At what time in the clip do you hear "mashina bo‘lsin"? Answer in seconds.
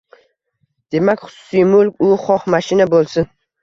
2.59-3.35